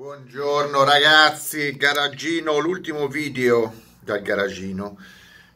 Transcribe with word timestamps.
Buongiorno 0.00 0.82
ragazzi, 0.82 1.76
garagino, 1.76 2.56
l'ultimo 2.56 3.06
video 3.06 3.70
dal 4.00 4.22
garagino, 4.22 4.96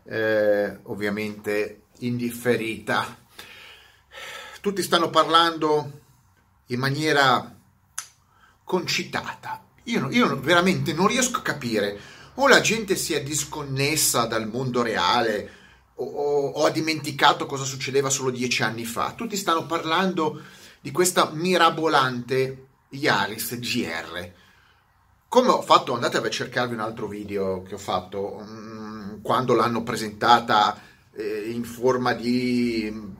eh, 0.04 0.80
ovviamente 0.82 1.84
indifferita. 2.00 3.20
Tutti 4.60 4.82
stanno 4.82 5.08
parlando 5.08 6.00
in 6.66 6.78
maniera 6.78 7.56
concitata. 8.64 9.64
Io, 9.84 10.10
io 10.10 10.38
veramente 10.38 10.92
non 10.92 11.06
riesco 11.06 11.38
a 11.38 11.42
capire. 11.42 11.98
O 12.34 12.46
la 12.46 12.60
gente 12.60 12.96
si 12.96 13.14
è 13.14 13.22
disconnessa 13.22 14.26
dal 14.26 14.46
mondo 14.46 14.82
reale, 14.82 15.50
o, 15.94 16.04
o, 16.04 16.48
o 16.48 16.66
ha 16.66 16.70
dimenticato 16.70 17.46
cosa 17.46 17.64
succedeva 17.64 18.10
solo 18.10 18.28
dieci 18.28 18.62
anni 18.62 18.84
fa. 18.84 19.14
Tutti 19.16 19.38
stanno 19.38 19.64
parlando 19.64 20.42
di 20.82 20.90
questa 20.90 21.30
mirabolante 21.32 22.72
Yaris 22.94 23.58
GR. 23.58 24.32
Come 25.28 25.48
ho 25.48 25.62
fatto, 25.62 25.94
andate 25.94 26.18
a 26.18 26.30
cercarvi 26.30 26.74
un 26.74 26.80
altro 26.80 27.06
video 27.08 27.62
che 27.62 27.74
ho 27.74 27.78
fatto 27.78 28.36
um, 28.36 29.20
quando 29.20 29.54
l'hanno 29.54 29.82
presentata 29.82 30.78
eh, 31.12 31.50
in 31.50 31.64
forma 31.64 32.12
di 32.12 33.12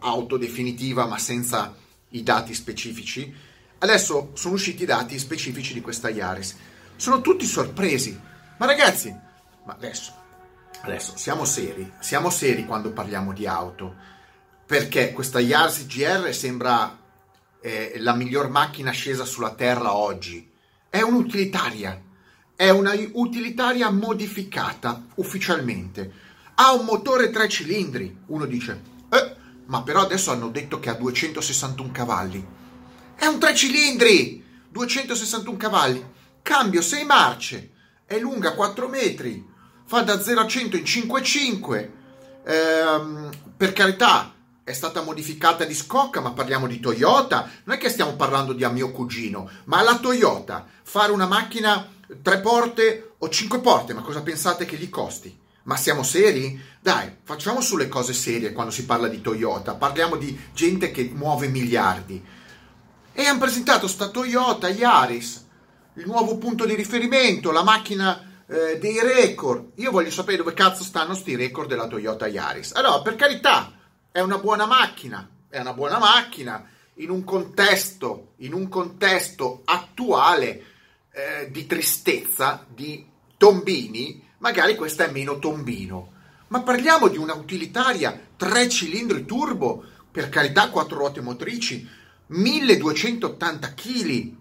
auto 0.00 0.36
definitiva 0.36 1.06
ma 1.06 1.18
senza 1.18 1.74
i 2.10 2.22
dati 2.22 2.54
specifici. 2.54 3.34
Adesso 3.78 4.30
sono 4.34 4.54
usciti 4.54 4.82
i 4.82 4.86
dati 4.86 5.18
specifici 5.18 5.72
di 5.72 5.80
questa 5.80 6.08
Yaris. 6.08 6.56
Sono 6.96 7.20
tutti 7.20 7.46
sorpresi. 7.46 8.18
Ma 8.58 8.66
ragazzi, 8.66 9.14
ma 9.64 9.72
adesso, 9.74 10.12
adesso 10.80 11.12
siamo 11.16 11.44
seri, 11.44 11.92
siamo 12.00 12.30
seri 12.30 12.64
quando 12.64 12.90
parliamo 12.92 13.32
di 13.32 13.46
auto, 13.46 13.94
perché 14.64 15.12
questa 15.12 15.40
Yaris 15.40 15.86
GR 15.86 16.32
sembra 16.32 17.04
eh, 17.66 17.94
la 17.98 18.14
miglior 18.14 18.48
macchina 18.48 18.92
scesa 18.92 19.24
sulla 19.24 19.50
terra 19.50 19.96
oggi. 19.96 20.48
È 20.88 21.00
un'utilitaria, 21.00 22.00
è 22.54 22.70
una 22.70 22.94
utilitaria 23.14 23.90
modificata 23.90 25.06
ufficialmente. 25.16 26.12
Ha 26.54 26.72
un 26.72 26.84
motore 26.84 27.30
3 27.30 27.48
cilindri. 27.48 28.18
Uno 28.26 28.44
dice, 28.46 28.80
eh, 29.10 29.36
ma 29.66 29.82
però 29.82 30.02
adesso 30.02 30.30
hanno 30.30 30.48
detto 30.48 30.78
che 30.78 30.90
ha 30.90 30.94
261 30.94 31.90
cavalli. 31.90 32.46
È 33.16 33.26
un 33.26 33.40
3 33.40 33.54
cilindri, 33.56 34.44
261 34.68 35.56
cavalli. 35.56 36.04
Cambio 36.42 36.80
6 36.80 37.04
marce, 37.04 37.72
è 38.06 38.16
lunga 38.20 38.54
4 38.54 38.88
metri, 38.88 39.44
fa 39.84 40.02
da 40.02 40.22
0 40.22 40.40
a 40.40 40.46
100 40.46 40.76
in 40.76 40.84
5,5. 40.84 41.90
Ehm, 42.44 43.30
per 43.56 43.72
carità, 43.72 44.35
è 44.66 44.72
stata 44.72 45.00
modificata 45.00 45.64
di 45.64 45.76
scocca, 45.76 46.20
ma 46.20 46.32
parliamo 46.32 46.66
di 46.66 46.80
Toyota. 46.80 47.48
Non 47.62 47.76
è 47.76 47.78
che 47.78 47.88
stiamo 47.88 48.16
parlando 48.16 48.52
di 48.52 48.64
a 48.64 48.68
mio 48.68 48.90
cugino, 48.90 49.48
ma 49.66 49.80
la 49.80 49.96
Toyota 49.96 50.66
fare 50.82 51.12
una 51.12 51.28
macchina 51.28 51.88
tre 52.20 52.40
porte 52.40 53.12
o 53.16 53.28
cinque 53.28 53.60
porte, 53.60 53.94
ma 53.94 54.00
cosa 54.00 54.22
pensate 54.22 54.64
che 54.64 54.76
gli 54.76 54.90
costi? 54.90 55.38
Ma 55.62 55.76
siamo 55.76 56.02
seri? 56.02 56.60
Dai, 56.80 57.18
facciamo 57.22 57.60
sulle 57.60 57.86
cose 57.86 58.12
serie 58.12 58.52
quando 58.52 58.72
si 58.72 58.84
parla 58.84 59.06
di 59.06 59.20
Toyota. 59.20 59.74
Parliamo 59.74 60.16
di 60.16 60.36
gente 60.52 60.90
che 60.90 61.12
muove 61.14 61.46
miliardi. 61.46 62.20
E 63.12 63.24
hanno 63.24 63.38
presentato 63.38 63.86
sta 63.86 64.08
Toyota 64.08 64.68
Yaris, 64.68 65.44
il 65.94 66.06
nuovo 66.06 66.38
punto 66.38 66.66
di 66.66 66.74
riferimento, 66.74 67.52
la 67.52 67.62
macchina 67.62 68.42
eh, 68.48 68.78
dei 68.80 68.98
record. 69.00 69.74
Io 69.76 69.92
voglio 69.92 70.10
sapere 70.10 70.38
dove 70.38 70.54
cazzo 70.54 70.82
stanno 70.82 71.14
sti 71.14 71.36
record 71.36 71.68
della 71.68 71.86
Toyota 71.86 72.26
Yaris. 72.26 72.72
Allora, 72.72 73.00
per 73.00 73.14
carità, 73.14 73.70
è 74.16 74.20
una 74.22 74.38
buona 74.38 74.64
macchina, 74.64 75.28
è 75.46 75.60
una 75.60 75.74
buona 75.74 75.98
macchina 75.98 76.66
in 76.94 77.10
un 77.10 77.22
contesto, 77.22 78.32
in 78.36 78.54
un 78.54 78.66
contesto 78.66 79.60
attuale 79.66 80.64
eh, 81.10 81.50
di 81.50 81.66
tristezza, 81.66 82.64
di 82.66 83.04
tombini, 83.36 84.26
magari 84.38 84.74
questa 84.74 85.04
è 85.04 85.10
meno 85.10 85.38
tombino. 85.38 86.12
Ma 86.46 86.62
parliamo 86.62 87.08
di 87.08 87.18
una 87.18 87.34
utilitaria 87.34 88.18
3 88.38 88.68
cilindri 88.70 89.26
turbo, 89.26 89.84
per 90.10 90.30
carità 90.30 90.70
4 90.70 90.96
ruote 90.96 91.20
motrici, 91.20 91.86
1280 92.28 93.74
kg. 93.74 94.34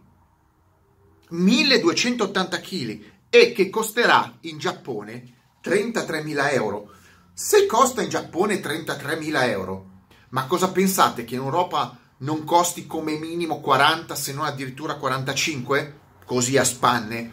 1280 1.31 2.59
kg 2.61 3.01
e 3.29 3.51
che 3.51 3.69
costerà 3.69 4.37
in 4.41 4.57
Giappone 4.57 5.33
33.000 5.61 6.53
euro 6.53 6.94
se 7.37 7.65
costa 7.65 8.01
in 8.01 8.07
Giappone 8.07 8.61
33.000 8.61 9.49
euro, 9.49 9.89
ma 10.29 10.45
cosa 10.45 10.71
pensate 10.71 11.25
che 11.25 11.35
in 11.35 11.41
Europa 11.41 11.99
non 12.19 12.45
costi 12.45 12.87
come 12.87 13.17
minimo 13.17 13.59
40 13.59 14.15
se 14.15 14.31
non 14.31 14.45
addirittura 14.45 14.95
45? 14.95 15.99
Così 16.23 16.55
a 16.55 16.63
spanne. 16.63 17.31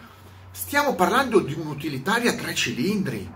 Stiamo 0.51 0.97
parlando 0.97 1.39
di 1.39 1.53
un'utilitaria 1.55 2.33
a 2.33 2.35
tre 2.35 2.53
cilindri. 2.53 3.33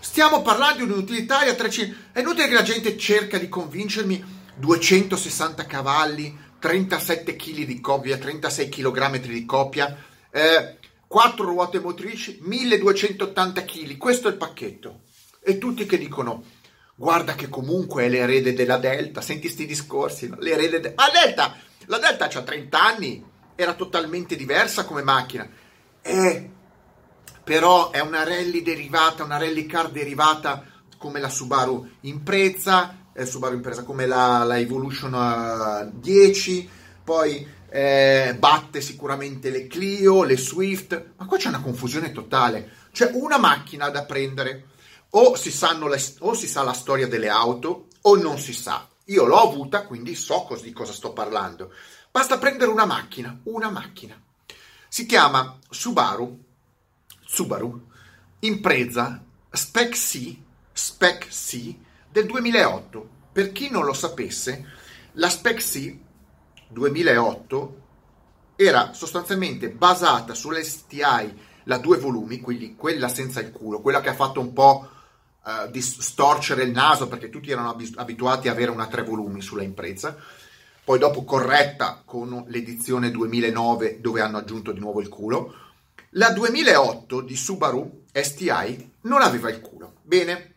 Stiamo 0.00 0.42
parlando 0.42 0.84
di 0.84 0.92
un'utilitaria 0.92 1.52
a 1.52 1.54
tre 1.54 1.70
cilindri. 1.70 1.98
È 2.12 2.20
inutile 2.20 2.46
che 2.46 2.54
la 2.54 2.62
gente 2.62 2.98
cerca 2.98 3.38
di 3.38 3.48
convincermi 3.48 4.22
260 4.56 5.64
cavalli, 5.64 6.38
37 6.58 7.36
kg 7.36 7.64
di 7.64 7.80
coppia, 7.80 8.18
36 8.18 8.68
kg 8.68 9.16
di 9.18 9.46
coppia, 9.46 9.96
eh, 10.30 10.76
4 11.06 11.42
ruote 11.42 11.80
motrici, 11.80 12.38
1280 12.42 13.64
kg. 13.64 13.96
Questo 13.96 14.28
è 14.28 14.32
il 14.32 14.36
pacchetto 14.36 15.01
e 15.42 15.58
tutti 15.58 15.86
che 15.86 15.98
dicono 15.98 16.44
guarda 16.94 17.34
che 17.34 17.48
comunque 17.48 18.04
è 18.04 18.08
l'erede 18.08 18.52
della 18.52 18.76
Delta, 18.76 19.20
senti 19.20 19.48
sti 19.48 19.66
discorsi, 19.66 20.28
no? 20.28 20.36
l'erede 20.38 20.80
de- 20.80 20.94
Ma 20.94 21.08
Delta, 21.10 21.56
la 21.86 21.98
Delta 21.98 22.26
ha 22.26 22.42
30 22.42 22.80
anni, 22.80 23.24
era 23.56 23.74
totalmente 23.74 24.36
diversa 24.36 24.84
come 24.84 25.02
macchina, 25.02 25.48
è, 26.00 26.48
però 27.42 27.90
è 27.90 28.00
una 28.00 28.22
rally 28.22 28.62
derivata, 28.62 29.24
una 29.24 29.38
rally 29.38 29.66
car 29.66 29.90
derivata 29.90 30.64
come 30.96 31.18
la 31.18 31.28
Subaru 31.28 31.88
Impreza, 32.02 32.96
eh, 33.12 33.26
Subaru 33.26 33.56
Impreza 33.56 33.82
come 33.82 34.06
la, 34.06 34.44
la 34.44 34.58
Evolution 34.58 35.90
10, 35.94 36.70
poi 37.02 37.44
eh, 37.68 38.36
batte 38.38 38.80
sicuramente 38.80 39.50
le 39.50 39.66
Clio, 39.66 40.22
le 40.22 40.36
Swift, 40.36 41.14
ma 41.16 41.26
qua 41.26 41.36
c'è 41.36 41.48
una 41.48 41.60
confusione 41.60 42.12
totale, 42.12 42.70
c'è 42.92 43.10
una 43.14 43.38
macchina 43.38 43.88
da 43.88 44.04
prendere 44.04 44.66
o 45.14 45.36
si, 45.36 45.50
le, 45.50 46.02
o 46.20 46.34
si 46.34 46.46
sa 46.46 46.62
la 46.62 46.72
storia 46.72 47.06
delle 47.06 47.28
auto 47.28 47.88
o 48.02 48.16
non 48.16 48.38
si 48.38 48.52
sa. 48.52 48.88
Io 49.06 49.24
l'ho 49.24 49.40
avuta, 49.40 49.86
quindi 49.86 50.14
so 50.14 50.42
cos- 50.42 50.62
di 50.62 50.72
cosa 50.72 50.92
sto 50.92 51.12
parlando. 51.12 51.72
Basta 52.10 52.38
prendere 52.38 52.70
una 52.70 52.84
macchina, 52.84 53.38
una 53.44 53.70
macchina. 53.70 54.20
Si 54.88 55.06
chiama 55.06 55.58
Subaru, 55.68 56.44
Subaru, 57.24 57.86
Impreza 58.40 59.24
Spec 59.50 59.90
C, 59.90 60.36
Spec 60.72 61.28
C 61.28 61.74
del 62.10 62.26
2008. 62.26 63.08
Per 63.32 63.52
chi 63.52 63.70
non 63.70 63.84
lo 63.84 63.92
sapesse, 63.92 64.66
la 65.12 65.28
Spec 65.28 65.58
C 65.58 65.96
2008 66.68 67.80
era 68.56 68.92
sostanzialmente 68.92 69.68
basata 69.70 70.34
sull'STI, 70.34 71.50
la 71.64 71.78
due 71.78 71.98
volumi, 71.98 72.40
quindi 72.40 72.74
quella 72.76 73.08
senza 73.08 73.40
il 73.40 73.52
culo, 73.52 73.80
quella 73.80 74.00
che 74.00 74.08
ha 74.08 74.14
fatto 74.14 74.40
un 74.40 74.52
po' 74.52 74.88
uh, 75.44 75.70
di 75.70 75.80
storcere 75.80 76.62
il 76.62 76.70
naso 76.70 77.08
perché 77.08 77.30
tutti 77.30 77.50
erano 77.50 77.76
abituati 77.96 78.48
a 78.48 78.52
avere 78.52 78.70
una 78.70 78.86
tre 78.86 79.02
volumi 79.02 79.40
sulla 79.40 79.62
impresa, 79.62 80.16
poi 80.84 80.98
dopo 80.98 81.24
corretta 81.24 82.02
con 82.04 82.44
l'edizione 82.48 83.10
2009 83.10 84.00
dove 84.00 84.20
hanno 84.20 84.38
aggiunto 84.38 84.72
di 84.72 84.80
nuovo 84.80 85.00
il 85.00 85.08
culo. 85.08 85.54
La 86.16 86.30
2008 86.30 87.20
di 87.20 87.36
Subaru 87.36 88.04
STI 88.12 88.92
non 89.02 89.22
aveva 89.22 89.48
il 89.50 89.60
culo. 89.60 89.94
Bene, 90.02 90.56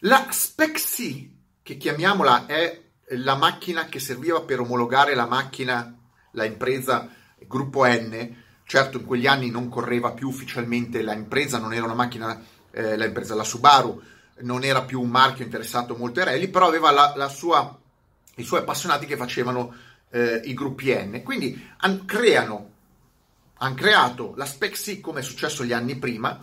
la 0.00 0.26
Spec 0.30 0.72
C, 0.72 1.28
che 1.62 1.76
chiamiamola 1.76 2.46
è 2.46 2.80
la 3.16 3.36
macchina 3.36 3.86
che 3.86 4.00
serviva 4.00 4.42
per 4.42 4.60
omologare 4.60 5.14
la 5.14 5.26
macchina, 5.26 5.96
la 6.32 6.44
impresa 6.44 7.08
gruppo 7.46 7.84
N, 7.86 8.36
certo 8.64 8.98
in 8.98 9.04
quegli 9.04 9.26
anni 9.26 9.50
non 9.50 9.68
correva 9.68 10.12
più 10.12 10.28
ufficialmente 10.28 11.02
la 11.02 11.12
impresa, 11.12 11.58
non 11.58 11.72
era 11.72 11.84
una 11.84 11.94
macchina, 11.94 12.42
eh, 12.72 12.96
la 12.96 13.34
la 13.34 13.44
Subaru, 13.44 14.02
non 14.40 14.64
era 14.64 14.82
più 14.82 15.00
un 15.00 15.10
marchio 15.10 15.44
interessato 15.44 15.94
molto 15.94 16.20
ai 16.20 16.26
rally, 16.26 16.48
però 16.48 16.66
aveva 16.66 16.90
la, 16.90 17.12
la 17.16 17.28
sua, 17.28 17.78
i 18.36 18.42
suoi 18.42 18.60
appassionati 18.60 19.06
che 19.06 19.16
facevano 19.16 19.74
eh, 20.10 20.40
i 20.44 20.54
gruppi 20.54 20.92
N. 20.92 21.22
Quindi 21.22 21.70
han, 21.78 22.04
creano, 22.04 22.70
hanno 23.58 23.74
creato 23.74 24.34
la 24.36 24.46
Spec 24.46 24.72
C 24.72 25.00
come 25.00 25.20
è 25.20 25.22
successo 25.22 25.64
gli 25.64 25.72
anni 25.72 25.96
prima, 25.96 26.38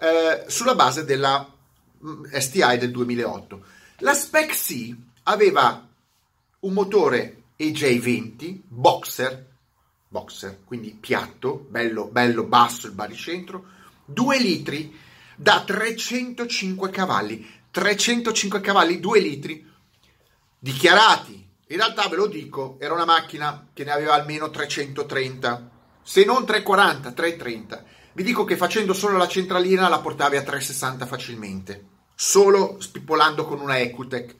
eh, 0.00 0.44
sulla 0.46 0.74
base 0.74 1.04
della 1.04 1.48
mm, 2.04 2.24
STI 2.32 2.78
del 2.78 2.90
2008. 2.90 3.64
La 3.98 4.14
Spec 4.14 4.52
C 4.52 4.94
aveva 5.24 5.88
un 6.60 6.72
motore 6.72 7.42
EJ20 7.58 8.60
Boxer, 8.68 9.50
boxer, 10.08 10.58
quindi 10.64 10.96
piatto, 10.98 11.66
bello, 11.70 12.06
bello 12.06 12.44
basso 12.44 12.86
il 12.86 12.92
baricentro, 12.92 13.64
2 14.04 14.38
litri 14.38 14.94
da 15.36 15.62
305 15.64 16.90
cavalli. 16.90 17.60
305 17.70 18.60
cavalli, 18.60 19.00
2 19.00 19.20
litri 19.20 19.70
dichiarati. 20.58 21.48
In 21.68 21.76
realtà 21.76 22.06
ve 22.08 22.16
lo 22.16 22.26
dico, 22.26 22.76
era 22.78 22.94
una 22.94 23.06
macchina 23.06 23.68
che 23.72 23.84
ne 23.84 23.90
aveva 23.92 24.14
almeno 24.14 24.50
330. 24.50 25.70
se 26.02 26.24
non 26.24 26.42
3,40, 26.42 27.14
3,30. 27.14 27.82
Vi 28.14 28.22
dico 28.22 28.44
che 28.44 28.56
facendo 28.56 28.92
solo 28.92 29.16
la 29.16 29.28
centralina 29.28 29.88
la 29.88 30.00
portavi 30.00 30.36
a 30.36 30.42
3,60 30.42 31.06
facilmente, 31.06 31.86
solo 32.14 32.76
spippolando 32.80 33.46
con 33.46 33.60
una 33.60 33.78
Ecutec. 33.78 34.36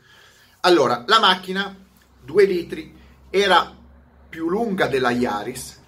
Allora, 0.60 1.04
la 1.06 1.20
macchina, 1.20 1.74
2 2.20 2.44
litri, 2.44 2.94
era 3.30 3.74
più 4.28 4.48
lunga 4.48 4.88
della 4.88 5.10
Yaris 5.10 5.80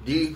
di 0.00 0.34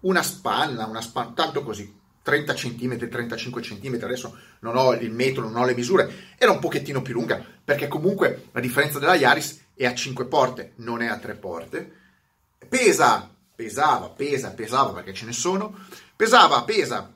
una 0.00 0.22
spanna, 0.22 0.86
una 0.86 1.00
spanna, 1.00 1.32
tanto 1.32 1.62
così, 1.62 2.00
30 2.24 2.54
cm, 2.54 3.08
35 3.08 3.60
cm, 3.60 3.98
adesso 4.02 4.36
non 4.60 4.78
ho 4.78 4.94
il 4.94 5.12
metro, 5.12 5.42
non 5.42 5.56
ho 5.56 5.66
le 5.66 5.74
misure, 5.74 6.32
era 6.38 6.52
un 6.52 6.58
pochettino 6.58 7.02
più 7.02 7.12
lunga, 7.12 7.44
perché 7.62 7.86
comunque 7.86 8.46
la 8.52 8.60
differenza 8.60 8.98
della 8.98 9.14
Yaris 9.14 9.66
è 9.74 9.84
a 9.84 9.94
5 9.94 10.24
porte, 10.24 10.72
non 10.76 11.02
è 11.02 11.06
a 11.06 11.18
3 11.18 11.34
porte. 11.34 11.92
Pesa, 12.66 13.30
pesava, 13.54 14.08
pesa, 14.08 14.52
pesava 14.52 14.92
perché 14.92 15.12
ce 15.12 15.26
ne 15.26 15.32
sono, 15.32 15.76
pesava, 16.16 16.62
pesa 16.62 17.12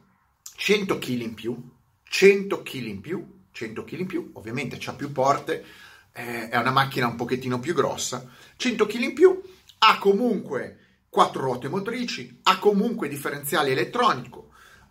100 0.54 0.98
kg 0.98 1.20
in 1.20 1.32
più, 1.32 1.56
100 2.04 2.62
kg 2.62 2.74
in 2.74 3.00
più, 3.00 3.40
100 3.50 3.84
kg 3.84 3.98
in 4.00 4.06
più, 4.06 4.30
ovviamente 4.34 4.76
c'ha 4.78 4.92
più 4.92 5.10
porte, 5.10 5.64
eh, 6.12 6.50
è 6.50 6.58
una 6.58 6.70
macchina 6.70 7.06
un 7.06 7.16
pochettino 7.16 7.58
più 7.58 7.72
grossa, 7.72 8.28
100 8.56 8.84
kg 8.84 9.00
in 9.00 9.14
più, 9.14 9.40
ha 9.78 9.98
comunque 9.98 10.76
quattro 11.08 11.44
ruote 11.44 11.68
motrici, 11.68 12.40
ha 12.42 12.58
comunque 12.58 13.08
differenziale 13.08 13.70
elettronico, 13.70 14.47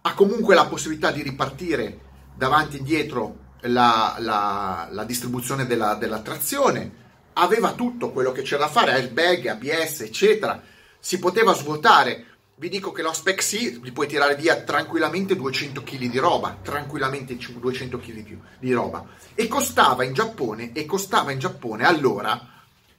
ha 0.08 0.14
comunque 0.14 0.56
la 0.56 0.68
possibilità 0.68 1.12
di 1.12 1.22
ripartire 1.22 2.00
davanti 2.34 2.78
e 2.78 2.80
indietro 2.80 3.46
la, 3.62 4.16
la, 4.20 4.88
la 4.90 5.04
distribuzione 5.04 5.66
della, 5.66 5.96
della, 5.96 6.22
trazione, 6.22 7.06
aveva 7.34 7.74
tutto 7.74 8.12
quello 8.12 8.32
che 8.32 8.42
c'era 8.42 8.64
da 8.66 8.70
fare, 8.70 8.94
airbag, 8.94 9.48
ABS, 9.48 10.02
eccetera, 10.02 10.62
si 10.98 11.20
poteva 11.20 11.54
svuotare. 11.54 12.26
Vi 12.56 12.70
dico 12.70 12.92
che 12.92 13.02
lo 13.02 13.12
Spec 13.12 13.44
C 13.44 13.80
li 13.84 13.92
puoi 13.92 14.08
tirare 14.08 14.36
via 14.36 14.56
tranquillamente 14.62 15.36
200 15.36 15.84
kg 15.84 16.06
di 16.06 16.18
roba, 16.18 16.58
tranquillamente 16.62 17.36
200 17.36 18.00
kg 18.00 18.38
di 18.60 18.72
roba. 18.72 19.06
E 19.36 19.48
costava 19.48 20.06
in 20.06 20.14
Giappone, 20.14 20.72
e 20.72 20.86
costava 20.86 21.32
in 21.32 21.40
Giappone 21.40 21.86
allora 21.86 22.56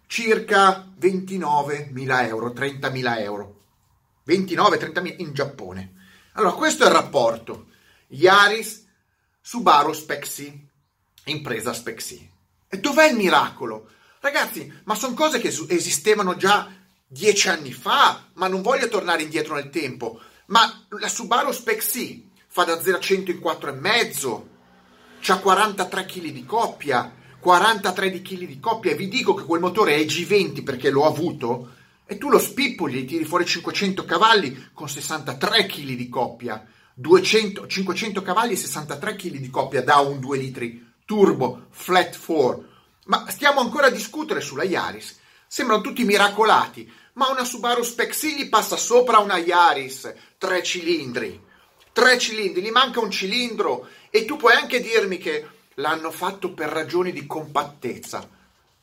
circa 0.06 0.86
29.000 1.00 2.26
euro, 2.26 2.50
30.000 2.50 3.20
euro. 3.20 3.54
29-30.000 4.26 5.14
in 5.18 5.32
Giappone. 5.32 5.92
Allora, 6.38 6.54
questo 6.54 6.84
è 6.84 6.86
il 6.86 6.92
rapporto. 6.92 7.66
Yaris, 8.08 8.86
Subaru 9.40 9.92
Spec 9.92 10.52
impresa 11.24 11.72
Spec 11.72 12.16
E 12.68 12.78
dov'è 12.78 13.08
il 13.08 13.16
miracolo? 13.16 13.88
Ragazzi, 14.20 14.72
ma 14.84 14.94
sono 14.94 15.14
cose 15.14 15.40
che 15.40 15.48
esistevano 15.48 16.36
già 16.36 16.70
dieci 17.08 17.48
anni 17.48 17.72
fa, 17.72 18.28
ma 18.34 18.46
non 18.46 18.62
voglio 18.62 18.86
tornare 18.86 19.22
indietro 19.22 19.56
nel 19.56 19.70
tempo. 19.70 20.20
Ma 20.46 20.86
la 20.90 21.08
Subaru 21.08 21.50
Spec 21.50 22.22
fa 22.46 22.62
da 22.62 22.80
0 22.80 22.96
a 22.96 23.00
100 23.00 23.32
in 23.32 23.38
4,5, 23.38 24.42
ha 25.32 25.38
43 25.40 26.04
kg 26.06 26.26
di 26.28 26.44
coppia, 26.44 27.14
43 27.40 28.10
di 28.10 28.22
kg 28.22 28.46
di 28.46 28.60
coppia 28.60 28.92
e 28.92 28.94
vi 28.94 29.08
dico 29.08 29.34
che 29.34 29.42
quel 29.42 29.60
motore 29.60 29.96
è 29.96 30.04
G20 30.04 30.62
perché 30.62 30.90
l'ho 30.90 31.04
avuto 31.04 31.74
e 32.10 32.16
tu 32.16 32.30
lo 32.30 32.38
spippoli 32.38 33.00
e 33.00 33.04
tiri 33.04 33.26
fuori 33.26 33.44
500 33.44 34.06
cavalli 34.06 34.70
con 34.72 34.88
63 34.88 35.66
kg 35.66 35.92
di 35.92 36.08
coppia. 36.08 36.66
200, 36.94 37.66
500 37.66 38.22
cavalli 38.22 38.54
e 38.54 38.56
63 38.56 39.14
kg 39.14 39.36
di 39.36 39.50
coppia 39.50 39.82
da 39.82 39.98
un 39.98 40.18
2 40.18 40.38
litri. 40.38 40.86
Turbo 41.04 41.66
flat 41.68 42.18
4 42.18 42.64
ma 43.04 43.26
stiamo 43.28 43.60
ancora 43.60 43.88
a 43.88 43.90
discutere 43.90 44.40
sulla 44.40 44.64
Yaris. 44.64 45.18
Sembrano 45.46 45.82
tutti 45.82 46.04
miracolati 46.04 46.90
ma 47.12 47.28
una 47.28 47.44
Subaru 47.44 47.82
Spec 47.82 48.16
gli 48.24 48.48
passa 48.48 48.78
sopra 48.78 49.18
una 49.18 49.36
Yaris. 49.36 50.10
3 50.38 50.62
cilindri. 50.62 51.38
3 51.92 52.18
cilindri, 52.18 52.62
gli 52.62 52.70
manca 52.70 53.00
un 53.00 53.10
cilindro. 53.10 53.86
E 54.08 54.24
tu 54.24 54.36
puoi 54.36 54.54
anche 54.54 54.80
dirmi 54.80 55.18
che 55.18 55.46
l'hanno 55.74 56.10
fatto 56.10 56.54
per 56.54 56.70
ragioni 56.70 57.12
di 57.12 57.26
compattezza. 57.26 58.26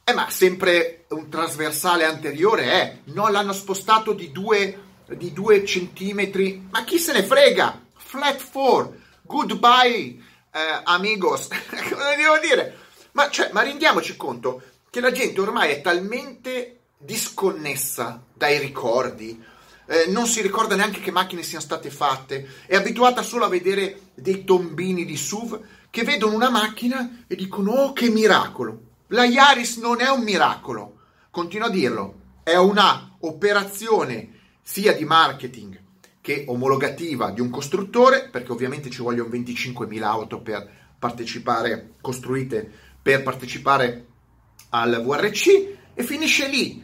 Eh, 0.08 0.14
ma 0.14 0.30
sempre 0.30 1.06
un 1.10 1.30
trasversale 1.30 2.06
anteriore 2.06 2.74
eh? 2.80 2.98
non 3.06 3.32
l'hanno 3.32 3.54
spostato 3.54 4.14
di 4.14 4.32
due, 4.32 4.80
di 5.08 5.34
due 5.34 5.66
centimetri, 5.66 6.68
ma 6.70 6.84
chi 6.84 7.00
se 7.00 7.12
ne 7.12 7.24
frega? 7.24 7.82
Flat 7.96 8.52
4, 8.52 8.96
goodbye, 9.24 9.92
eh, 9.96 10.82
amigos, 10.84 11.48
cosa 11.90 12.16
devo 12.16 12.38
dire? 12.40 12.78
Ma, 13.14 13.32
cioè, 13.32 13.50
ma 13.52 13.64
rendiamoci 13.64 14.16
conto 14.16 14.62
che 14.92 15.00
la 15.00 15.12
gente 15.12 15.42
ormai 15.42 15.72
è 15.72 15.82
talmente 15.82 16.82
disconnessa 17.00 18.24
dai 18.32 18.60
ricordi, 18.60 19.44
eh, 19.88 20.06
non 20.10 20.28
si 20.28 20.44
ricorda 20.44 20.76
neanche 20.76 21.00
che 21.00 21.10
macchine 21.10 21.42
siano 21.42 21.64
state 21.64 21.90
fatte, 21.90 22.48
è 22.68 22.76
abituata 22.76 23.24
solo 23.24 23.46
a 23.46 23.50
vedere 23.50 24.02
dei 24.14 24.44
tombini 24.44 25.04
di 25.04 25.18
SUV 25.18 25.60
che 25.90 26.04
vedono 26.04 26.36
una 26.36 26.52
macchina 26.52 27.24
e 27.26 27.36
dicono 27.36 27.72
oh 27.72 27.94
che 27.94 28.10
miracolo. 28.10 28.85
La 29.10 29.26
Yaris 29.26 29.78
non 29.78 30.02
è 30.02 30.10
un 30.10 30.24
miracolo, 30.24 31.02
continuo 31.30 31.68
a 31.68 31.70
dirlo, 31.70 32.22
è 32.42 32.56
una 32.56 33.18
operazione 33.20 34.30
sia 34.64 34.94
di 34.94 35.06
marketing 35.06 35.80
che 36.22 36.46
omologativa 36.48 37.30
di 37.30 37.40
un 37.40 37.52
costruttore, 37.52 38.30
perché 38.30 38.52
ovviamente 38.52 38.90
ci 38.90 39.04
vogliono 39.04 39.30
25.000 39.30 40.02
auto 40.02 40.42
per 40.42 40.68
partecipare, 40.98 41.94
costruite 42.02 42.68
per 43.00 43.22
partecipare 43.22 44.08
al 44.70 45.04
VRC 45.04 45.48
e 45.94 46.04
finisce 46.04 46.48
lì. 46.48 46.84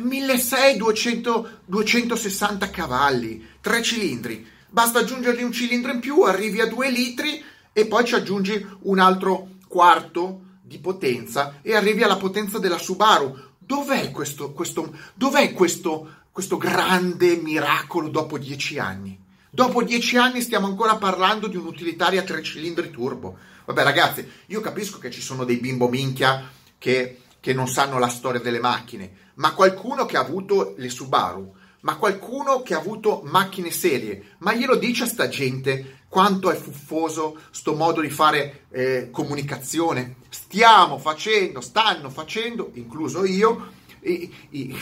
1600, 0.00 1.60
260 1.66 2.70
cavalli, 2.70 3.46
3 3.60 3.82
cilindri. 3.82 4.46
Basta 4.66 5.00
aggiungergli 5.00 5.42
un 5.42 5.52
cilindro 5.52 5.92
in 5.92 6.00
più, 6.00 6.22
arrivi 6.22 6.60
a 6.60 6.66
2 6.66 6.90
litri 6.90 7.44
e 7.70 7.86
poi 7.86 8.06
ci 8.06 8.14
aggiungi 8.14 8.66
un 8.82 8.98
altro 8.98 9.48
quarto 9.68 10.48
di 10.70 10.78
potenza 10.78 11.58
e 11.62 11.74
arrivi 11.74 12.04
alla 12.04 12.16
potenza 12.16 12.60
della 12.60 12.78
Subaru. 12.78 13.36
Dov'è 13.58 14.12
questo, 14.12 14.52
questo, 14.52 14.96
dov'è 15.14 15.52
questo, 15.52 16.26
questo 16.30 16.58
grande 16.58 17.34
miracolo 17.34 18.08
dopo 18.08 18.38
dieci 18.38 18.78
anni? 18.78 19.18
Dopo 19.50 19.82
dieci 19.82 20.16
anni 20.16 20.40
stiamo 20.40 20.68
ancora 20.68 20.94
parlando 20.94 21.48
di 21.48 21.56
un'utilitaria 21.56 22.22
tre 22.22 22.40
cilindri 22.44 22.90
turbo. 22.90 23.36
Vabbè 23.64 23.82
ragazzi, 23.82 24.30
io 24.46 24.60
capisco 24.60 24.98
che 24.98 25.10
ci 25.10 25.20
sono 25.20 25.42
dei 25.44 25.56
bimbo 25.56 25.88
minchia 25.88 26.48
che, 26.78 27.22
che 27.40 27.52
non 27.52 27.66
sanno 27.66 27.98
la 27.98 28.08
storia 28.08 28.38
delle 28.38 28.60
macchine, 28.60 29.10
ma 29.34 29.54
qualcuno 29.54 30.06
che 30.06 30.16
ha 30.16 30.20
avuto 30.20 30.74
le 30.76 30.88
Subaru, 30.88 31.52
ma 31.80 31.96
qualcuno 31.96 32.62
che 32.62 32.74
ha 32.74 32.78
avuto 32.78 33.22
macchine 33.24 33.70
serie, 33.70 34.34
ma 34.38 34.54
glielo 34.54 34.76
dice 34.76 35.04
a 35.04 35.06
sta 35.06 35.28
gente 35.28 35.98
quanto 36.08 36.50
è 36.50 36.56
fuffoso 36.56 37.38
sto 37.50 37.74
modo 37.74 38.00
di 38.00 38.10
fare 38.10 38.64
eh, 38.70 39.08
comunicazione. 39.10 40.16
Stiamo 40.28 40.98
facendo, 40.98 41.60
stanno 41.60 42.10
facendo, 42.10 42.70
incluso 42.74 43.24
io, 43.24 43.72
i, 44.00 44.32
i, 44.50 44.76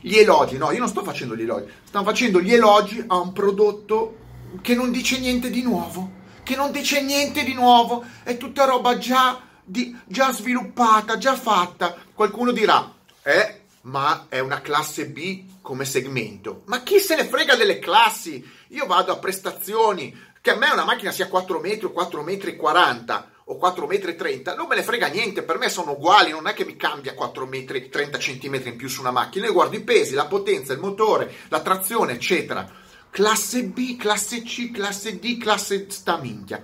gli 0.00 0.16
elogi. 0.16 0.58
No, 0.58 0.70
io 0.70 0.78
non 0.78 0.88
sto 0.88 1.02
facendo 1.02 1.34
gli 1.34 1.42
elogi, 1.42 1.70
stanno 1.84 2.04
facendo 2.04 2.40
gli 2.40 2.52
elogi 2.52 3.02
a 3.06 3.18
un 3.18 3.32
prodotto 3.32 4.18
che 4.60 4.74
non 4.74 4.90
dice 4.90 5.18
niente 5.18 5.50
di 5.50 5.62
nuovo. 5.62 6.24
Che 6.42 6.54
non 6.54 6.70
dice 6.70 7.02
niente 7.02 7.42
di 7.42 7.54
nuovo, 7.54 8.04
è 8.22 8.36
tutta 8.36 8.66
roba 8.66 8.98
già, 8.98 9.40
di, 9.64 9.96
già 10.04 10.32
sviluppata, 10.32 11.18
già 11.18 11.34
fatta. 11.34 11.96
Qualcuno 12.14 12.52
dirà, 12.52 12.92
eh, 13.24 13.55
ma 13.86 14.26
è 14.28 14.38
una 14.38 14.60
classe 14.60 15.08
B 15.08 15.60
come 15.60 15.84
segmento. 15.84 16.62
Ma 16.66 16.82
chi 16.82 16.98
se 16.98 17.16
ne 17.16 17.24
frega 17.24 17.56
delle 17.56 17.78
classi? 17.78 18.44
Io 18.68 18.86
vado 18.86 19.12
a 19.12 19.18
prestazioni, 19.18 20.16
che 20.40 20.50
a 20.50 20.56
me 20.56 20.70
una 20.70 20.84
macchina 20.84 21.10
sia 21.10 21.28
4 21.28 21.60
metri 21.60 21.86
o 21.86 21.92
4 21.92 22.22
metri 22.22 22.52
e 22.52 22.56
40 22.56 23.30
o 23.48 23.56
4 23.56 23.86
metri 23.86 24.12
e 24.12 24.16
30, 24.16 24.56
non 24.56 24.66
me 24.66 24.74
ne 24.74 24.82
frega 24.82 25.06
niente, 25.06 25.44
per 25.44 25.58
me 25.58 25.68
sono 25.68 25.92
uguali, 25.92 26.32
non 26.32 26.48
è 26.48 26.52
che 26.52 26.64
mi 26.64 26.74
cambia 26.74 27.14
4 27.14 27.46
metri 27.46 27.88
30 27.88 28.18
centimetri 28.18 28.70
in 28.70 28.76
più 28.76 28.88
su 28.88 29.00
una 29.00 29.12
macchina, 29.12 29.46
io 29.46 29.52
guardo 29.52 29.76
i 29.76 29.84
pesi, 29.84 30.14
la 30.14 30.26
potenza, 30.26 30.72
il 30.72 30.80
motore, 30.80 31.32
la 31.48 31.60
trazione, 31.60 32.14
eccetera. 32.14 32.68
Classe 33.08 33.64
B, 33.64 33.96
classe 33.96 34.42
C, 34.42 34.72
classe 34.72 35.20
D, 35.20 35.38
classe 35.38 35.86
sta 35.88 36.16
minchia. 36.16 36.60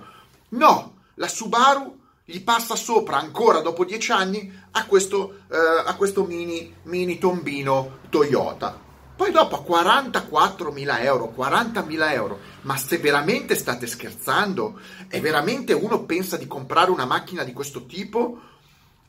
No, 0.49 0.97
la 1.15 1.27
Subaru 1.29 2.01
gli 2.25 2.41
passa 2.41 2.75
sopra 2.75 3.17
ancora 3.17 3.59
dopo 3.59 3.83
10 3.83 4.11
anni 4.11 4.61
a 4.71 4.85
questo, 4.85 5.39
eh, 5.51 5.57
a 5.85 5.93
questo 5.95 6.23
mini, 6.23 6.73
mini 6.83 7.17
tombino 7.17 7.99
Toyota. 8.09 8.79
Poi 9.15 9.31
dopo 9.31 9.55
a 9.55 10.09
44.000 10.09 11.03
euro, 11.03 11.33
40.000 11.35 12.11
euro, 12.13 12.39
ma 12.61 12.77
se 12.77 12.97
veramente 12.97 13.55
state 13.55 13.85
scherzando 13.85 14.79
e 15.07 15.19
veramente 15.19 15.73
uno 15.73 16.03
pensa 16.03 16.37
di 16.37 16.47
comprare 16.47 16.91
una 16.91 17.05
macchina 17.05 17.43
di 17.43 17.53
questo 17.53 17.85
tipo 17.85 18.39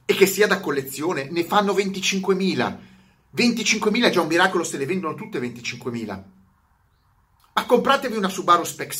e 0.05 0.15
che 0.15 0.27
sia 0.27 0.47
da 0.47 0.61
collezione, 0.61 1.29
ne 1.31 1.45
fanno 1.45 1.73
25.000. 1.73 2.77
25.000 3.35 4.05
è 4.05 4.11
già 4.11 4.21
un 4.21 4.27
miracolo 4.27 4.65
se 4.65 4.77
le 4.77 4.87
vendono 4.87 5.15
tutte 5.15 5.41
25.000. 5.41 6.23
Ma 7.55 7.65
compratevi 7.65 8.17
una 8.17 8.29
Subaru 8.29 8.65
Spec 8.65 8.93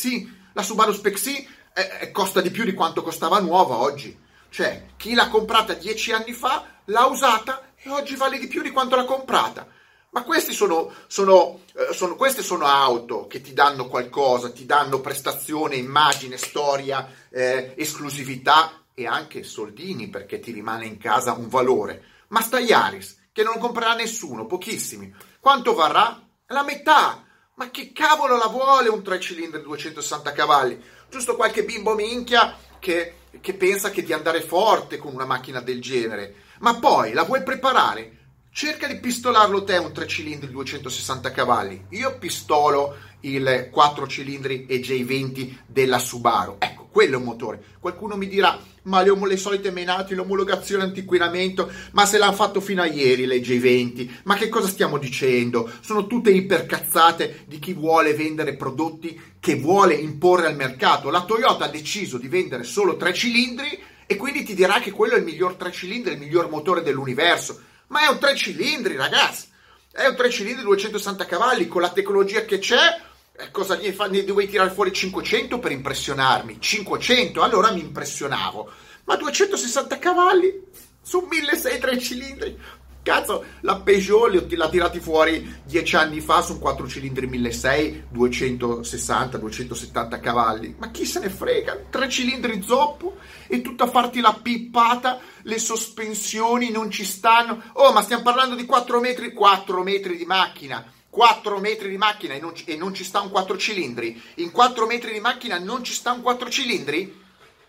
la 0.55 0.63
Subaru 0.63 0.93
Spec 0.93 1.47
eh, 1.75 2.11
costa 2.13 2.41
di 2.41 2.51
più 2.51 2.65
di 2.65 2.73
quanto 2.73 3.03
costava 3.03 3.41
nuova 3.41 3.77
oggi. 3.77 4.17
Cioè, 4.49 4.87
chi 4.97 5.15
l'ha 5.15 5.29
comprata 5.29 5.75
10 5.75 6.13
anni 6.13 6.33
fa 6.33 6.65
l'ha 6.87 7.07
usata 7.07 7.73
e 7.77 7.91
oggi 7.91 8.15
vale 8.15 8.39
di 8.39 8.47
più 8.47 8.63
di 8.63 8.71
quanto 8.71 8.95
l'ha 8.97 9.05
comprata. 9.05 9.67
Ma 10.11 10.25
sono, 10.53 10.93
sono, 11.09 11.63
eh, 11.75 11.93
sono, 11.93 12.15
queste 12.15 12.43
sono 12.43 12.67
auto 12.67 13.27
che 13.27 13.41
ti 13.41 13.53
danno 13.53 13.89
qualcosa, 13.89 14.53
ti 14.53 14.65
danno 14.65 15.01
prestazione, 15.01 15.75
immagine, 15.75 16.37
storia, 16.37 17.11
eh, 17.31 17.75
esclusività 17.77 18.85
e 18.95 19.09
anche 19.09 19.43
soldini 19.43 20.09
perché 20.09 20.39
ti 20.39 20.53
rimane 20.53 20.87
in 20.87 20.99
casa 20.99 21.33
un 21.33 21.49
valore. 21.49 22.05
Ma 22.29 22.41
sta 22.43 22.61
Yaris, 22.61 23.23
che 23.33 23.43
non 23.43 23.59
comprerà 23.59 23.95
nessuno, 23.95 24.47
pochissimi. 24.47 25.13
Quanto 25.41 25.75
varrà? 25.75 26.23
La 26.47 26.63
metà! 26.63 27.25
Ma 27.57 27.71
che 27.71 27.93
cavolo 27.93 28.37
la 28.37 28.47
vuole 28.47 28.89
un 28.89 29.03
3 29.03 29.21
cilindri 29.21 29.63
260 29.63 30.33
cavalli? 30.33 30.81
Giusto 31.15 31.37
qualche 31.37 31.63
bimbo 31.63 31.95
minchia 31.95 32.57
che, 32.81 33.15
che 33.41 33.55
pensa 33.55 33.91
che 33.91 34.03
di 34.03 34.13
andare 34.13 34.41
forte 34.41 34.99
con 34.99 35.15
una 35.15 35.25
macchina 35.25 35.61
del 35.61 35.81
genere. 35.81 36.35
Ma 36.59 36.75
poi 36.81 37.13
la 37.13 37.23
vuoi 37.23 37.45
preparare? 37.45 38.23
cerca 38.51 38.89
di 38.89 38.99
pistolarlo 38.99 39.63
te 39.63 39.77
un 39.77 39.93
3 39.93 40.09
cilindri 40.09 40.51
260 40.51 41.31
cavalli. 41.31 41.87
Io 41.91 42.19
pistolo 42.19 42.97
il 43.21 43.69
4 43.71 44.07
cilindri 44.09 44.67
EJ20 44.69 45.59
della 45.67 45.99
Subaru. 46.01 46.57
Ecco, 46.59 46.84
quello 46.95 47.15
è 47.15 47.19
un 47.19 47.25
motore. 47.25 47.61
Qualcuno 47.81 48.17
mi 48.17 48.29
dirà, 48.29 48.57
ma 48.83 49.03
le, 49.03 49.13
le 49.27 49.37
solite 49.37 49.73
menate, 49.73 50.15
l'omologazione 50.15 50.85
antiquinamento, 50.85 51.69
ma 51.91 52.07
se 52.07 52.19
l'hanno 52.19 52.35
fatto 52.35 52.61
fino 52.61 52.83
a 52.83 52.87
ieri 52.87 53.27
le 53.27 53.41
J20, 53.41 54.09
ma 54.23 54.37
che 54.37 54.49
cosa 54.49 54.69
stiamo 54.69 54.97
dicendo? 54.99 55.69
Sono 55.81 56.07
tutte 56.07 56.31
ipercazzate 56.31 57.47
di 57.49 57.59
chi 57.59 57.73
vuole 57.73 58.15
vendere 58.15 58.55
prodotti 58.55 59.21
che 59.41 59.57
vuole 59.57 59.95
imporre 59.95 60.47
al 60.47 60.55
mercato. 60.55 61.11
La 61.11 61.25
Toyota 61.25 61.65
ha 61.65 61.69
deciso 61.69 62.17
di 62.17 62.29
vendere 62.29 62.63
solo 62.63 62.97
3 62.97 63.13
cilindri 63.13 63.77
e 64.07 64.15
quindi 64.15 64.45
ti 64.45 64.55
dirà 64.55 64.79
che 64.79 64.93
quello 64.93 65.15
è 65.15 65.19
il 65.19 65.25
miglior 65.25 65.55
3 65.55 65.73
cilindri, 65.73 66.13
il 66.13 66.21
miglior 66.21 66.49
motore 66.49 66.83
dell'universo 66.83 67.73
ma 67.89 68.07
è 68.07 68.11
un 68.11 68.19
3 68.19 68.35
cilindri, 68.37 68.97
ragazzi. 68.97 69.47
È 69.93 70.07
un 70.07 70.17
3 70.17 70.31
cilindri 70.31 70.65
260 70.65 71.27
cavalli 71.27 71.69
con 71.69 71.81
la 71.81 71.91
tecnologia 71.91 72.45
che 72.45 72.59
c'è. 72.59 73.01
Eh, 73.37 73.51
cosa 73.51 73.77
ne, 73.77 73.93
fa, 73.93 74.07
ne 74.07 74.23
dovevi 74.23 74.49
tirare 74.49 74.71
fuori 74.71 74.93
500 74.93 75.59
per 75.59 75.73
impressionarmi? 75.73 76.61
500, 76.61 77.43
allora 77.43 77.73
mi 77.73 77.81
impressionavo. 77.81 78.71
Ma 79.07 79.17
260 79.17 79.99
cavalli 79.99 80.63
su 81.03 81.27
1600 81.29 81.87
3 81.87 81.99
cilindri? 81.99 82.59
Cazzo, 83.03 83.45
la 83.61 83.81
Peugeot 83.81 84.51
l'ha 84.53 84.69
tirati 84.71 84.99
fuori 84.99 85.61
dieci 85.65 85.97
anni 85.97 86.21
fa 86.21 86.41
su 86.41 86.53
un 86.53 86.59
4 86.61 86.89
cilindri 86.89 87.27
1600, 87.27 88.07
260, 88.11 89.37
270 89.37 90.21
cavalli. 90.21 90.77
Ma 90.79 90.93
chi 90.93 91.05
se 91.05 91.19
ne 91.19 91.29
frega? 91.29 91.87
Tre 91.91 92.09
cilindri 92.09 92.63
zoppo 92.63 93.17
e 93.49 93.61
tutto 93.61 93.83
a 93.83 93.89
farti 93.89 94.21
la 94.21 94.39
pippata, 94.41 95.19
le 95.43 95.59
sospensioni 95.59 96.71
non 96.71 96.89
ci 96.91 97.05
stanno. 97.05 97.61
Oh, 97.73 97.93
ma 97.93 98.01
stiamo 98.01 98.23
parlando 98.23 98.55
di 98.55 98.65
4 98.65 99.01
metri, 99.01 99.33
4 99.35 99.83
metri 99.83 100.17
di 100.17 100.25
macchina. 100.25 100.94
4 101.15 101.61
metri 101.61 101.89
di 101.91 101.97
macchina 101.97 102.35
e 102.35 102.41
non, 102.41 102.53
e 102.65 102.77
non 102.77 102.93
ci 102.93 103.05
sta 103.05 103.21
un 103.21 103.31
4 103.31 103.57
cilindri. 103.57 104.21
In 104.37 104.51
4 104.51 104.85
metri 104.87 105.13
di 105.13 105.21
macchina 105.21 105.61
non 105.61 105.85
ci 105.85 105.93
sta 105.93 106.11
un 106.11 106.23
4 106.23 106.51
cilindri? 106.51 107.23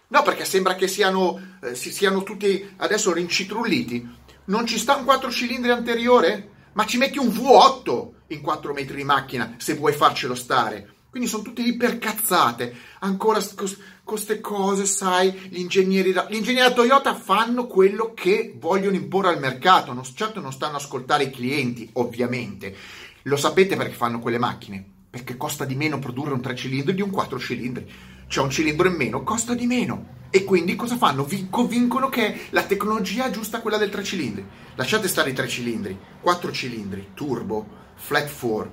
No, 0.07 0.23
perché 0.23 0.45
sembra 0.45 0.73
che 0.73 0.87
siano, 0.87 1.57
eh, 1.61 1.75
siano 1.75 2.23
tutti 2.23 2.73
adesso 2.77 3.13
rincitrulliti 3.13 4.23
non 4.45 4.67
ci 4.67 4.77
sta 4.77 4.95
un 4.95 5.05
4 5.05 5.31
cilindri 5.31 5.71
anteriore? 5.71 6.49
Ma 6.73 6.85
ci 6.85 6.97
metti 6.97 7.17
un 7.17 7.27
V8 7.27 8.09
in 8.27 8.41
4 8.41 8.73
metri 8.73 8.97
di 8.97 9.03
macchina 9.03 9.55
se 9.57 9.75
vuoi 9.75 9.93
farcelo 9.93 10.35
stare. 10.35 10.93
Quindi 11.09 11.29
sono 11.29 11.43
tutte 11.43 11.61
ipercazzate. 11.61 12.75
Ancora 12.99 13.39
con 14.05 14.13
queste 14.13 14.39
cose, 14.39 14.85
sai, 14.85 15.31
gli 15.49 15.59
ingegneri, 15.59 16.13
da, 16.13 16.27
gli 16.29 16.35
ingegneri 16.35 16.69
da 16.69 16.75
Toyota 16.75 17.15
fanno 17.15 17.65
quello 17.65 18.13
che 18.13 18.55
vogliono 18.55 18.95
imporre 18.95 19.29
al 19.29 19.39
mercato. 19.39 19.93
Non, 19.93 20.03
certo 20.03 20.39
non 20.39 20.53
stanno 20.53 20.75
a 20.75 20.77
ascoltare 20.77 21.23
i 21.23 21.31
clienti, 21.31 21.89
ovviamente. 21.93 22.75
Lo 23.23 23.35
sapete 23.35 23.75
perché 23.75 23.95
fanno 23.95 24.19
quelle 24.19 24.37
macchine? 24.37 24.85
Perché 25.09 25.35
costa 25.37 25.65
di 25.65 25.73
meno 25.73 25.97
produrre 25.97 26.33
un 26.33 26.41
3 26.41 26.55
cilindri 26.55 26.93
di 26.93 27.01
un 27.01 27.09
4 27.09 27.39
cilindri. 27.39 27.91
C'è 28.27 28.41
un 28.41 28.51
cilindro 28.51 28.87
in 28.87 28.93
meno, 28.93 29.23
costa 29.23 29.55
di 29.55 29.65
meno. 29.65 30.13
E 30.29 30.43
quindi 30.43 30.75
cosa 30.75 30.97
fanno? 30.97 31.23
Vi 31.23 31.47
convincono 31.49 32.07
che 32.07 32.41
la 32.51 32.63
tecnologia 32.63 33.31
giusta 33.31 33.57
è 33.57 33.61
quella 33.61 33.77
del 33.77 33.89
3 33.89 34.03
cilindri. 34.03 34.45
Lasciate 34.75 35.07
stare 35.07 35.31
i 35.31 35.33
3 35.33 35.47
cilindri, 35.47 35.97
4 36.21 36.51
cilindri, 36.51 37.07
turbo, 37.15 37.65
flat 37.95 38.31
4 38.31 38.71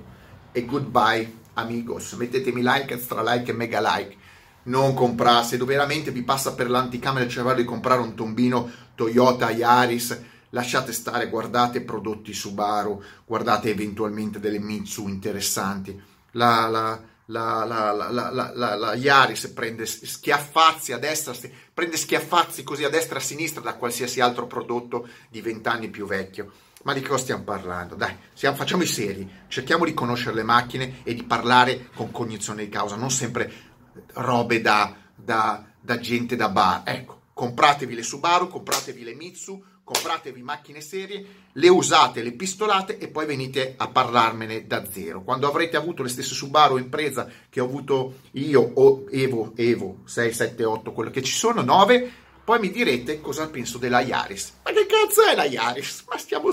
e 0.51 0.63
goodbye 0.63 1.37
amigos. 1.53 2.13
Mettetemi 2.13 2.61
like, 2.61 2.93
extra 2.93 3.23
like 3.23 3.49
e 3.49 3.55
mega 3.55 3.81
like. 3.81 4.21
Non 4.63 4.93
comprate, 4.93 5.47
se 5.47 5.57
veramente 5.57 6.11
vi 6.11 6.23
passa 6.23 6.53
per 6.53 6.69
l'anticamera 6.69 7.25
il 7.25 7.31
cervello 7.31 7.57
di 7.57 7.65
comprare 7.65 8.01
un 8.01 8.15
tombino 8.15 8.69
Toyota 8.95 9.49
Yaris, 9.49 10.21
lasciate 10.49 10.93
stare, 10.93 11.29
guardate 11.29 11.81
prodotti 11.81 12.33
Subaru, 12.33 13.01
guardate 13.25 13.69
eventualmente 13.69 14.39
delle 14.39 14.59
Mitsu 14.59 15.07
interessanti. 15.07 16.01
La, 16.31 16.67
la, 16.67 16.99
la, 17.25 18.75
la, 18.75 18.93
Iaris 18.93 19.47
prende 19.47 19.85
schiaffazzi 19.85 20.93
a 20.93 20.97
destra, 20.97 21.33
prende 21.73 21.97
schiaffazzi 21.97 22.63
così 22.63 22.83
a 22.83 22.89
destra 22.89 23.15
e 23.15 23.21
a 23.21 23.23
sinistra 23.23 23.61
da 23.61 23.75
qualsiasi 23.75 24.19
altro 24.19 24.47
prodotto 24.47 25.07
di 25.29 25.41
vent'anni 25.41 25.89
più 25.89 26.05
vecchio. 26.05 26.51
Ma 26.83 26.93
di 26.93 27.01
cosa 27.01 27.19
stiamo 27.19 27.43
parlando? 27.43 27.95
Dai, 27.95 28.13
siamo, 28.33 28.57
facciamo 28.57 28.83
i 28.83 28.87
seri, 28.87 29.29
cerchiamo 29.47 29.85
di 29.85 29.93
conoscere 29.93 30.35
le 30.35 30.43
macchine 30.43 30.95
e 31.03 31.13
di 31.13 31.23
parlare 31.23 31.89
con 31.95 32.11
cognizione 32.11 32.65
di 32.65 32.69
causa, 32.69 32.97
non 32.97 33.09
sempre 33.09 33.71
robe 34.13 34.61
da, 34.61 34.95
da, 35.15 35.63
da 35.79 35.99
gente 35.99 36.35
da 36.35 36.49
bar. 36.49 36.83
Ecco, 36.85 37.21
compratevi 37.33 37.95
le 37.95 38.03
Subaru, 38.03 38.47
compratevi 38.47 39.03
le 39.03 39.13
Mitsu, 39.15 39.63
compratevi 39.83 40.41
macchine 40.41 40.81
serie, 40.81 41.25
le 41.51 41.69
usate, 41.69 42.23
le 42.23 42.31
pistolate 42.33 42.97
e 42.97 43.09
poi 43.09 43.25
venite 43.25 43.73
a 43.77 43.87
parlarmene 43.89 44.65
da 44.65 44.89
zero. 44.89 45.23
Quando 45.23 45.47
avrete 45.47 45.75
avuto 45.75 46.03
le 46.03 46.09
stesse 46.09 46.33
Subaru 46.33 46.77
impresa 46.77 47.29
che 47.49 47.59
ho 47.59 47.65
avuto 47.65 48.19
io 48.31 48.61
o 48.75 49.05
Evo, 49.11 49.51
Evo 49.55 49.99
6, 50.05 50.33
7, 50.33 50.63
8, 50.63 50.91
quello 50.93 51.09
che 51.09 51.21
ci 51.21 51.33
sono, 51.33 51.61
9, 51.61 52.11
poi 52.43 52.59
mi 52.59 52.71
direte 52.71 53.21
cosa 53.21 53.49
penso 53.49 53.77
della 53.77 54.01
Yaris. 54.01 54.59
Ma 54.63 54.71
che 54.71 54.85
cazzo 54.85 55.23
è 55.25 55.35
la 55.35 55.45
Yaris? 55.45 56.05
Ma 56.09 56.17
stiamo... 56.17 56.49